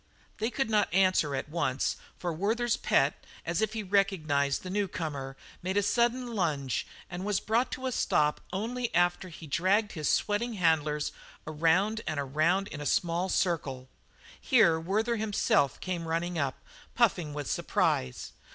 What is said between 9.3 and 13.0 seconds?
had dragged his sweating handlers around and around in a